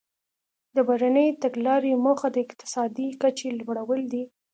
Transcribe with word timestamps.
د 0.75 0.77
بهرنۍ 0.87 1.27
تګلارې 1.43 1.93
موخه 2.05 2.27
د 2.31 2.37
اقتصادي 2.45 3.07
کچې 3.21 3.49
لوړول 3.59 4.01
دي 4.13 4.23